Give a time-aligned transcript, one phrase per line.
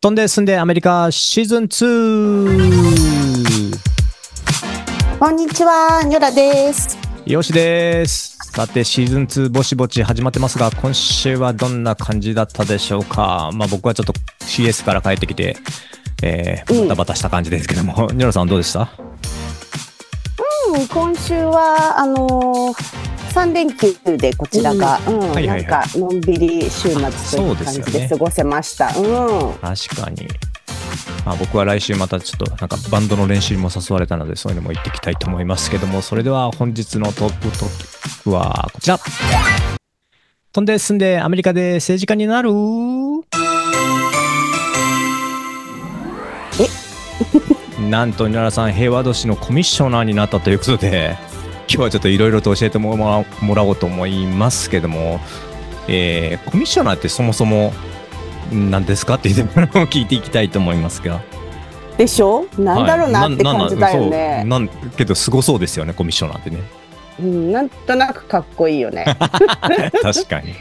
[0.00, 3.76] 飛んで住んでアメリカシーズン2
[5.18, 6.96] こんにちは、ニョラです。
[7.26, 14.12] よしですさてシーズン2ぼちぼち始まってますが今週はどんな感じだったでしょうかまあ僕はちょっと
[14.44, 15.56] CS から帰ってきて
[16.22, 18.88] えー、うんバタバタした感じですけども、ニョラさんどうでした
[20.72, 25.18] うん、今週はあのー三連休でこちらが、うん。
[25.20, 25.64] はいはいはい。
[25.64, 28.00] なんかのんびり週末というそう感じですよね。
[28.00, 28.88] で過ごせました。
[28.88, 30.26] うん、確かに。
[31.24, 38.98] まあ僕は来週またちょっとなんかバンドの練習にも誘われたのでそういうのも行ってきたいと思いますけどもそれでは本日のトップトピックはこちら。
[40.50, 42.50] 飛んで住んでアメリカで政治家になる。
[47.88, 51.16] なんとニョラさん平和都市のコミッショナーになったということで
[51.70, 55.20] 今日はちょっといろいろと教えてもらもらおうと思いますけども、
[55.86, 57.72] えーコミッショナーってそもそも
[58.52, 61.20] 何ですかって聞いていきたいと思いますが。
[61.98, 62.46] でしょ？
[62.58, 63.56] なんだろうなってはい。
[63.58, 64.10] 感じだよそう。
[64.10, 64.44] ね。
[64.46, 66.58] なんけどすごそうですよねコミッショナーってね。
[67.20, 69.04] うん、なんとなくかっこいいよね。
[70.02, 70.54] 確かに。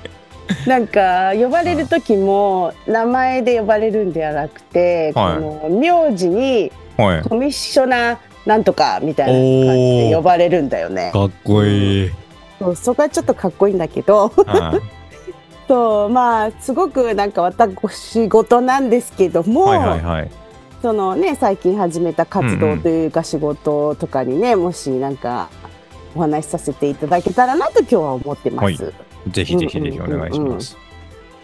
[0.66, 5.42] なんか呼ばれる時も名前で呼ばれるんではなくて、はい。
[5.42, 7.21] この名字にはい。
[7.21, 8.17] コミッショナー
[8.48, 9.34] なんとかみたいな
[9.67, 11.12] 感じで呼ばれるんだよね。
[11.14, 12.12] かっこいい、
[12.59, 14.30] そうそこはちょっとかっこいいんだけど。
[14.30, 14.81] は
[15.67, 20.31] そうまあすごくなんか私事なんですけども、いはいはいはい。
[20.81, 25.50] そのね最近始めた活動うんうんというか仕事とかにね、もしなんか
[26.16, 28.64] お話しさせていただけたらなと今日は思ってます。
[28.64, 28.78] はい。
[28.78, 30.78] ぜひぜひぜひお願いします、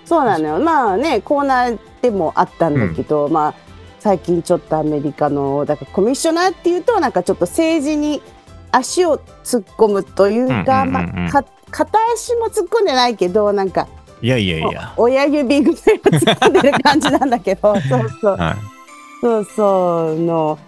[0.06, 0.60] そうなのよ。
[0.60, 3.73] まあねコーナーでもあったんだけど、まあ
[4.04, 8.22] 最近ちょっとアメリカのだからコミッショナーっていうとなんかちょっと政治に
[8.70, 13.88] 足を突っ込むというか、まあか片足も突っ込んでないけどなんか
[14.22, 14.94] いやいやいや。
[14.98, 18.36] お親指ぐらいは突っ込んでる感じなんだけど そうそう。
[18.36, 18.56] はい。
[19.22, 20.60] そうそうの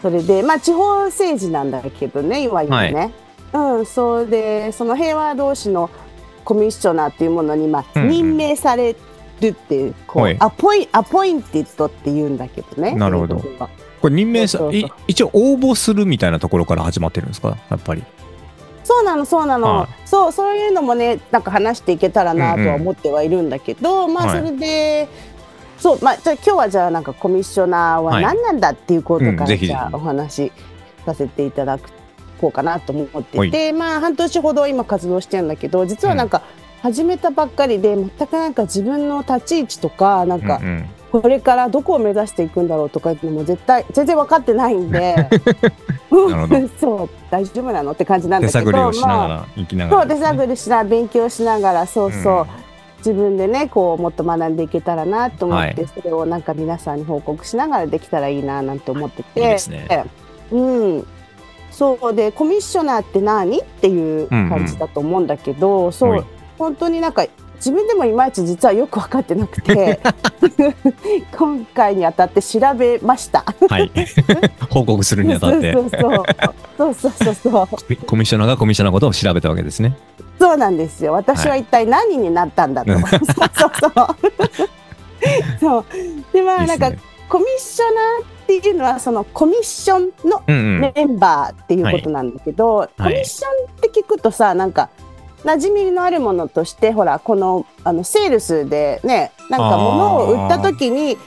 [0.00, 3.12] それでまあ地方政治なんだけどねいわゆるね、
[3.52, 5.90] うんそうでその平和同士の
[6.44, 8.94] コミッショナーっていうものに、まあ任命され
[9.40, 10.34] るっていうこはい。
[10.34, 13.36] うアポイアポインティッドって言うんだけどねなるほど。
[14.00, 14.60] これ任命さ
[15.06, 18.04] 一応応募するみたいなところから始まってるんですかやっぱり？
[18.84, 20.08] そうなのそうなの、はい。
[20.08, 24.38] そうそういうのもねなんか話していけたらなとは思ってはいるんだけど、まあはい。
[24.38, 25.08] それで、
[25.78, 29.66] そうまあじゃあ今日はじゃあなんかコミッショナーは何なんだっていうことから、うんぜひぜひ。
[29.68, 30.52] じゃあお話し
[31.06, 31.78] させていただ
[32.38, 36.42] こうかなと思ってて、まあ半年ほど今活動してるんだけど実はなんか
[36.84, 40.88] 始めたばっかりで全くなんか自分の立ち位置とかなんかうんうん。
[41.22, 45.16] これからどこを目指していくんだろうとかいうのも絶対全然分かってないんで。
[46.78, 50.02] そう大丈夫なのって感じなんだけど手探りをしながまあら生きながら。
[50.02, 52.46] そう手探りしながら勉強しながらそうそう、うん。
[52.98, 55.88] 自分でねこうもっと学んでいけたらなと思って、はい。
[55.88, 59.40] それをなんか皆さんに報告しながらできたらいいななんて思ってて。
[59.40, 60.04] いいですね。
[60.52, 60.60] う
[60.98, 61.06] ん。
[61.70, 63.60] そうでコミッショナーって何？
[63.60, 67.26] っていう感じだと思うんだけど、そう、はい本当になんか
[67.56, 70.00] 自分でもいまいち実はよく分かってなくて
[71.36, 73.44] 今回にあたって調べました。
[73.68, 73.90] はい
[74.70, 79.96] 報告するにあたってそうそうそうそうそうコミッショナーがコミッショナーのことを調べたわけですね
[80.38, 81.12] そうなんですよ。
[81.12, 82.92] 私は一体何になったんだと。
[82.92, 83.50] うんそうそう
[83.80, 83.92] そう。
[85.60, 85.84] そう。
[86.32, 86.92] でまあなんか
[87.28, 94.90] コミッショナーっていうのはそのコミッションのうんうんメンバーっていうことなんだけど、コミッションって聞くとさなんか
[95.44, 101.18] 馴染みのあるものとしてほらこのあのセールスでねなんか物を売った時に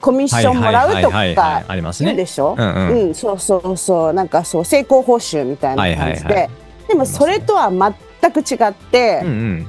[0.00, 2.10] コミッションもらうとかありますね。
[2.10, 2.54] 言うでしょ？
[2.56, 3.08] うんうん。
[3.08, 4.12] うん、そうそうそう。
[4.12, 6.50] なんかそう成功報酬みたいな感じで、はいはいはい。
[6.88, 9.66] でもそれとは全く違ってうん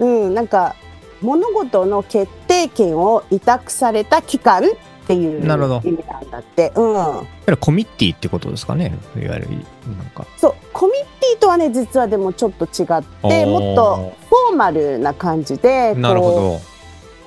[0.00, 0.26] う、ん。
[0.26, 0.74] うんなんか
[1.22, 4.64] 物事の決定権を委託された機関
[5.08, 8.92] っていう意なるほど味なんだって、うん、コミッティってことですかね？
[9.16, 9.56] いわゆるな
[10.02, 10.26] んか。
[10.36, 10.54] そう。
[10.74, 16.60] コミッティとはね実はでもちょっと違ってもっとフォーマルな感じでなるほ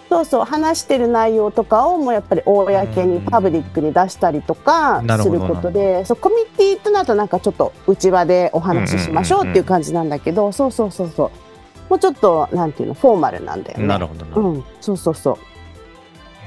[0.10, 11.32] そうそう話してる内容とかをもうやっぱり公にパブリックに出したりとかすることでそうコミッティとなるとなんかちょっと内輪でお話ししましょうっていう感じなんだけど、そうそうそうそう。
[11.90, 13.88] もうちょっとなんていうのフォーマルなんだよね。
[13.88, 15.38] なるほどうん、そうそうそう。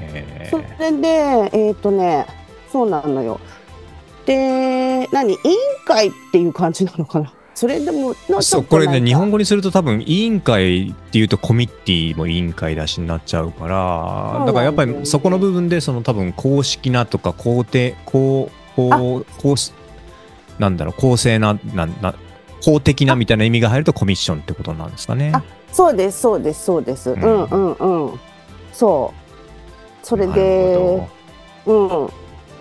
[0.00, 1.08] へそれで
[1.52, 2.26] えっ、とね
[2.70, 3.40] そうなのよ。
[4.26, 5.34] で何？
[5.34, 7.32] 委員会っていう感じなのかな？
[7.54, 19.54] それでもそうこれね日本語にすると多分委員会っていうとコミッティも委員会だしになっちゃうからだからやっぱりそこの部分でその多分公式なとか公定公公公
[20.58, 22.16] なんだろう公正ななんな
[22.64, 25.30] 公的なみたいな意味が入るとコミッションってことなんですかね。
[25.32, 27.22] あそうですそうですそうです、うん。
[27.22, 27.72] うん、うん
[28.08, 28.20] うん。
[28.72, 29.23] そう
[30.04, 31.08] それで
[31.66, 32.08] うん。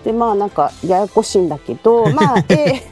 [0.04, 2.82] でまあなんかややこしいんだけど まあ、え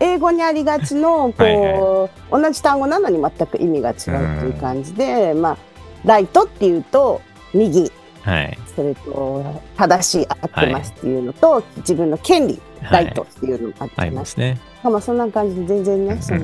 [0.00, 4.08] 英語にありがちのこう、はいはい、同じ単語なのに全く意味が違うって
[4.46, 5.56] いう感じで、まあ
[6.04, 7.20] ライトっていうと
[7.54, 7.92] 右、
[8.22, 12.60] はい、それと正しい合ってますっていうのと、はい、自分の権利
[12.90, 14.36] ライトっていうのがあってます。
[14.38, 14.58] ね。
[14.82, 16.40] まあそんな感じで全然ねその、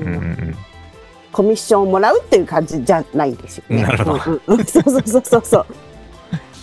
[1.33, 3.83] コミッションをもらうっていう感じじゃないんですよね。
[3.83, 4.41] なるほど。
[4.47, 5.65] うんうん、そうそうそうそうそう。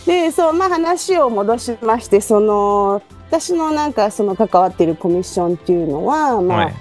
[0.07, 6.75] でそうまあ話を戻しましてその私のなんかその関わっているコミッションっていうのはまあ、はい、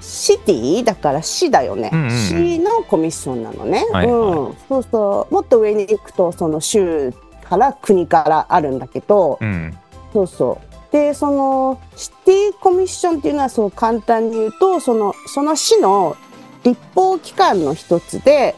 [0.00, 5.34] シティだから市だよね、うんうん、市のコミッションなのね、はいはい、うん、そうそう。
[5.34, 7.12] もっと上に行くとその州
[7.44, 9.76] から国からあるんだけど、うん、
[10.14, 10.92] そうそう。
[10.92, 16.16] でそのシティコミッションっていうのはそう簡単に言うとそのその市の
[16.64, 18.54] 立法機関の一つで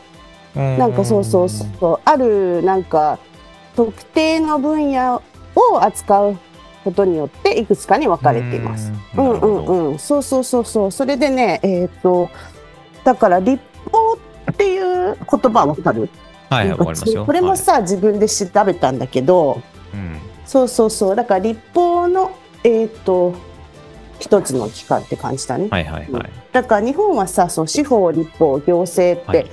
[0.55, 2.01] なんかそうそうそう。
[2.05, 3.19] あるなんか
[3.77, 5.23] 特定の分野
[5.55, 6.39] を扱う
[6.85, 8.93] ことによっていくつかに分かれています。
[9.17, 9.31] うん。
[9.41, 10.91] うんうん、そうそうそうそう。
[10.91, 12.31] それでねえっ、ー、と
[13.05, 14.19] だから立法
[14.51, 16.09] っていう言葉わかる？
[16.49, 17.25] はい、わかりますよ。
[17.25, 19.63] これもさ、はい、自分で調べたんだけど、
[19.95, 21.17] うん、そうそうそう。
[21.17, 22.33] だから立法の
[22.65, 23.35] えっ、ー、と
[24.19, 25.69] 一つの機関って感じだね。
[25.71, 26.31] はいはいはい。
[26.53, 29.51] だから日本はさ、そう司法、立法、行政って、はい、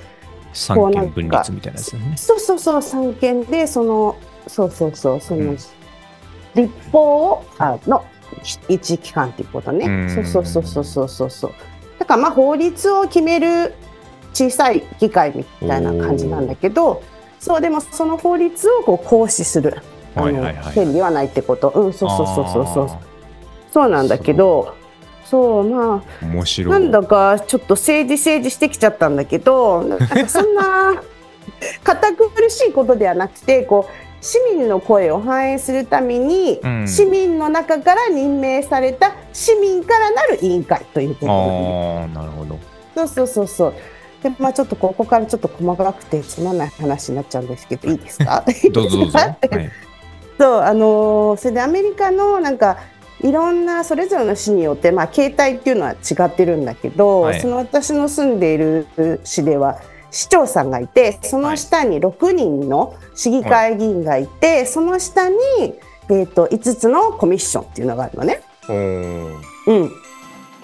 [0.52, 2.14] 三権分立みたいなやつね。
[2.16, 4.16] そうそうそう三権でその
[4.46, 5.58] そうそうそうその、うん、
[6.54, 8.04] 立法あの
[8.68, 10.08] 一機関っていうことね。
[10.14, 11.52] そうそうそうそうそうそうそう。
[11.98, 13.74] だからまあ法律を決める
[14.32, 17.02] 小さい議会みたいな感じなんだけど、
[17.40, 19.82] そうでもその法律をこう行使する、
[20.14, 21.70] はいはいはい、権利はないってこと。
[21.70, 22.90] うん、そうそうそうそうそう。
[23.72, 24.77] そうなんだけど。
[25.30, 26.72] そうまあ面白い。
[26.72, 31.02] なんだかちょっと政治政治してきちゃったんだけどなんかそんな
[31.84, 42.58] 堅苦しいことではなくてこう市民の声を反映するために、うん、市民の中から任命された市民からなる委員会ということあなるほど。
[42.94, 43.74] そうそうそうそう。
[44.22, 48.44] でまあちょっとここからちょっと細かくてつまんない話になっちゃうんですけどいいですか？
[48.72, 49.38] どうぞどうぞ、 はい、
[50.38, 52.78] そうあのー、それでアメリカのなんか
[53.20, 58.86] いろんなそれぞれの市によって、まあ、形態っていうのは違ってるんだけど、はい、その私の住んでいる
[59.24, 59.80] 市では
[60.10, 65.36] 市長さんがいてその下に6人の市議会議員がいて、はい、その下に、
[66.08, 68.40] えーと、5つのコミッションっていうのがあるのね。
[68.68, 69.90] うん、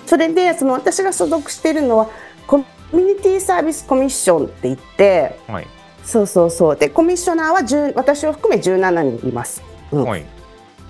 [0.07, 2.09] それでその私が所属しているのは
[2.47, 5.67] コミュニティサービスコミッションって言って、はい、
[6.05, 6.77] そうそうそう。
[6.77, 9.63] でコミッショナーは10私を含め17人います。
[9.91, 10.25] うん、はい、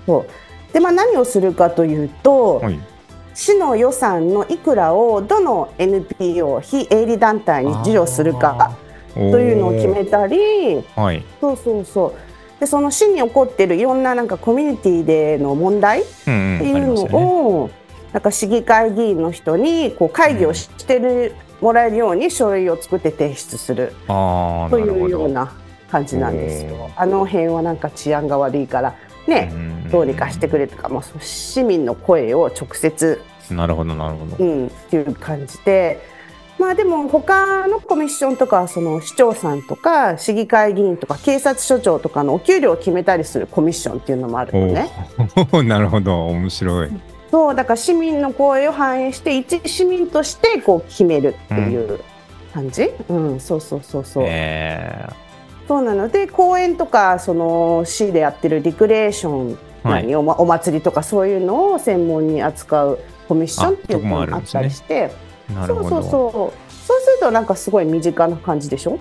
[0.05, 0.44] そう
[0.75, 2.77] で、まあ、何をするかというと、はい、
[3.33, 8.75] 市の予算のいくらをどの NPO 非営利団体に授与するか
[9.13, 12.59] というのを決めたり、はい、そうそうそう。
[12.59, 17.69] でその市に起こっているいろんななんかコミュニティでの問題っていうのを、
[18.11, 25.53] なんか市議会議員の人にこう会議をしてる、もらえるように書類を作って提出するというような
[25.89, 26.91] 感じなんですよ。
[26.97, 28.95] あの辺はなんか治安が悪いから
[29.27, 29.51] ね、
[29.91, 36.15] どうにかしてくれとか、まあ、市民の声を直接なるほどなるほど、うん、っていう感じで。
[36.57, 44.89] まあでも他のコミッションとかその市長さんとか市議会議員とか警察署長とかのお給料を決めたりするコミッションっていうのもあるのね。
[45.67, 46.89] なるほど面白い。
[47.29, 51.99] そうだから市民の声を反映して一市民としてこう決めるっていう
[52.53, 54.23] 感じ、うん、うん、そうそうそうそう。
[54.25, 55.24] えー
[55.67, 65.11] そうなので公園とかその市でやってるリクレーション、はい、おま、お祭りとかそういうのを専門に扱うコミッションっていうのがあったりして、ね、
[65.65, 66.65] そうそうそう。
[66.85, 68.99] そうするとなんかすごい身近な感じでしょ？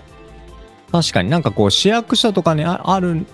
[0.90, 3.26] 確かになんかこう市役所とかにある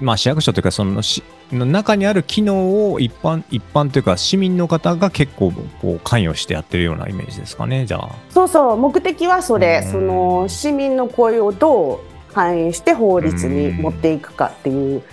[0.00, 5.50] まあ市役所というかその市の中にある機能を一般一般というか市民の方が結構
[5.80, 8.10] こう関与してやってるようなイメージですかねじゃあ。
[8.30, 8.76] そうそう。
[8.76, 11.98] 目的はそれ、その市民の声をどう
[12.36, 15.06] 反映して法律に持っていくかっていうと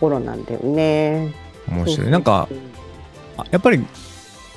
[0.00, 1.34] ころなんだよね。
[1.68, 2.10] 面白い。
[2.10, 2.48] なんか
[3.50, 3.84] やっぱり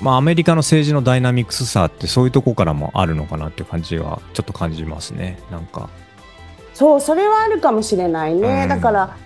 [0.00, 5.38] まあ、アメリカの政治のダイナミクスさってそういうとこからもあるのかなっていう感じはちょっと感じますね。
[5.50, 5.90] なんか。
[6.72, 9.16] そうそれはあるかもしれないね、うん、だから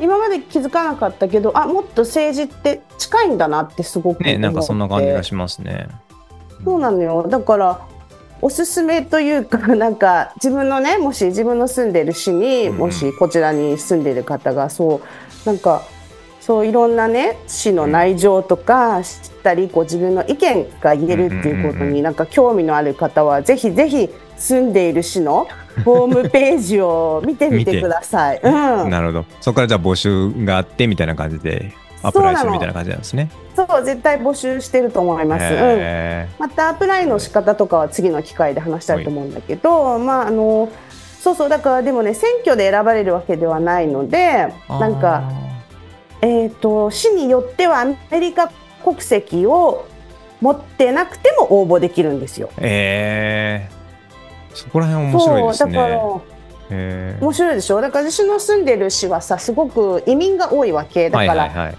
[0.00, 5.88] 今まで気づかなかったけどあもっと政治って近いんだなってすごくねなんかそんな感じがしますね。
[6.64, 7.28] そうなのよ。
[7.28, 7.86] だから
[8.42, 15.00] おすすめというか なんか自分のねもし自分の住んでる市に、もしこちらに住んでる方がそ
[15.44, 15.82] うなんか
[16.40, 25.48] そういろんなね市の内情とか知ったりこう自分の意見が言えるっていうことになんか興味のある方はぜひぜひ住んでいる市の
[25.84, 28.40] ホームページを見てみてください。
[28.42, 28.48] う
[28.86, 29.24] ん、 なるほど。
[29.40, 31.72] そこからじゃあ募集があってみたいな感じで
[32.06, 33.30] アプライするみたいな感じなんですね。
[33.56, 35.42] そう絶対募集してると思います。
[35.42, 40.70] うん、またアプライの仕方とかは次の機会で話したいと思うんだけど、まああの
[41.20, 45.28] そうそうだからでもね選挙で選ばれるわけではないのでなんか
[46.22, 48.52] えっ、ー、と市によってはアメリカ
[48.84, 49.88] 国籍を
[50.40, 52.50] 持ってなくても応募できるんですよ。
[52.58, 55.72] えー、そこら辺面白いですね。
[55.72, 56.20] だからえー、
[56.70, 57.80] 面白いでしょ？
[57.80, 61.10] だから私の住んでる市はさすごく移民が多いわけ。
[61.10, 61.76] だから、はいはいはい、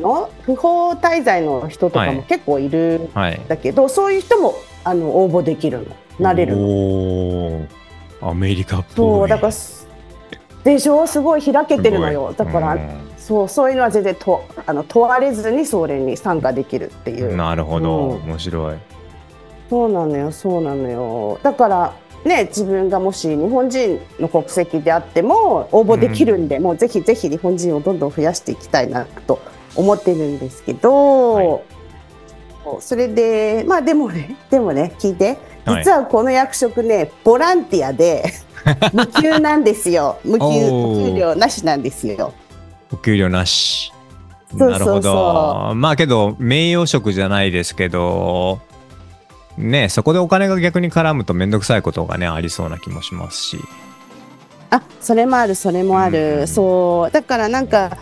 [0.00, 3.14] の不法滞在の人とかも結構いるん
[3.48, 3.88] だけど、はい。
[3.88, 4.54] はい、そういう人も
[4.84, 5.96] あの応募できるの。
[6.18, 7.66] なれるの。
[8.20, 8.94] アメリカっぽい。
[8.96, 9.52] そうだから
[10.64, 11.06] でしょ？
[11.06, 12.34] すごい開けてるのよ。
[12.36, 12.76] だから、
[13.16, 17.36] そうそういうのは全然とあの問われずにそれに参加できるっていう。
[17.36, 18.76] なるほど、うん、面白い
[19.68, 21.94] そうなのよそうなのよだから
[22.26, 29.40] ね自分がもし日本人の国籍であっても応募できるんで、うん、もうぜひぜひ日本人をどんどん増やしていきたいなと
[29.74, 31.62] 思ってるんですけど、はい、
[32.80, 35.38] それでまあでもねでもね聞いて。
[35.66, 38.32] 実はこの役職ねボランティアで
[38.92, 40.18] 無給なんですよ。
[40.24, 42.32] 無給お給料なしなんですよ。
[42.92, 43.92] お給料なし。
[44.54, 45.72] なるほど。
[45.74, 48.60] まあけど、名誉職じゃないですけど、
[49.58, 53.58] ねそこでお金が逆に絡むと面倒くさいことがね、ありそうな気もしますし。
[54.70, 56.40] あ、それもある、それもある。
[56.40, 57.10] うん、そう。
[57.10, 57.98] だからなんか、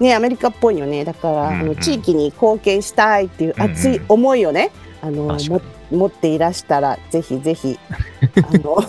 [0.00, 1.04] ね、アメリカっぽいよね。
[1.04, 7.78] だから、うんうん、あの地域に貢献したいっていう熱い思いをね、うんうん、あのも持っていらしたら、ぜひぜひ、
[8.42, 8.82] あの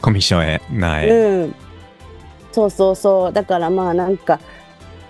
[0.00, 1.08] コミッションへない。
[1.08, 1.54] うん。
[2.52, 3.32] そうそうそう。
[3.32, 4.40] だからまあなんか、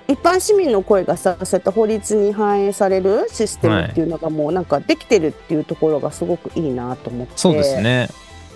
[0.08, 7.32] 一般市民の声がさそうやって法律に反映されるシステムっていうのがもうなんかできてるっていうところがすごくいいなと思って。
[7.36, 8.08] そうですね、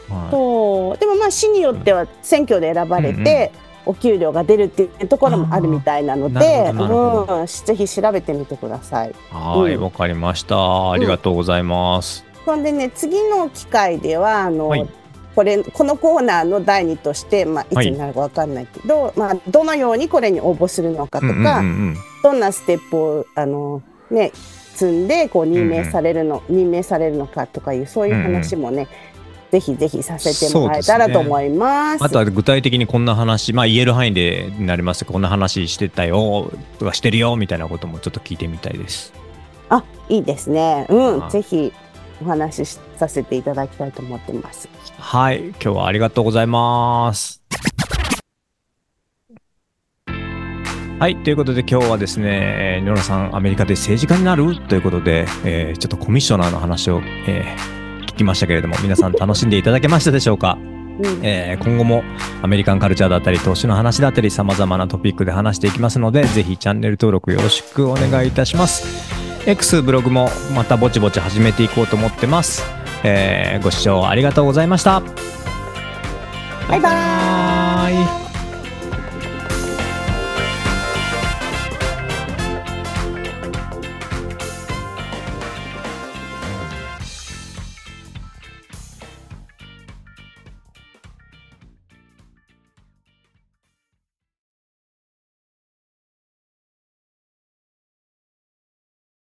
[0.09, 3.53] はい、そうでもまあ市によっては選挙で選ばれて、
[3.87, 9.15] お給料が出るっていうところもあるみたいなので、うん、ぜひ調べてみてください。
[9.31, 10.93] はい、わ、うん、かりました。
[10.93, 12.25] ありがとうございます。
[12.39, 14.87] うん、そんでね、次の機会では、あの、はい、
[15.35, 17.85] これこのコーナーの第2として、まあ、い。
[17.85, 24.33] つになるか分かんないけど、はい、まあ、どのようにこれに応募するのかとか、うんうんうん、どんなステップをあの、ね、
[24.75, 28.89] 積んでこう任命されるの、うんうん、任命されるのかとかいうそういう話もね、うんうん。
[29.51, 31.99] ぜひぜひさせてもらえたらと思います。
[31.99, 35.05] すね、あとは具体的にこんな話、まあ言える範囲でなります。
[35.05, 39.13] こんな話してたよとかしてるよみたいなこともちょっと聞いてみたいです。
[39.69, 40.87] あ、いいですね。
[40.89, 41.73] うん、ぜひ
[42.21, 44.69] お話しさせていただきたいと思ってます。
[44.99, 47.43] はい、今日はありがとうございます。
[50.99, 60.59] はい、ということで今日はですね、ノラさん、アメリカで政治家になるということで、えー、ちょっとコミッショナーの話を、えー、聞きましたけれども、皆さん楽しんでいただけましたでしょうか？
[61.23, 62.05] えー、今後も
[62.43, 72.63] アメリカンカルチャーだったり投資の話だったり様々なトピックで話していきますのでぜひチャンネル登録よろしくお願いいたします X ブログもまたぼちぼち始めていこうと思ってます、
[73.05, 75.03] えー、ご視聴ありがとうございました。
[76.69, 78.20] バイバーイ。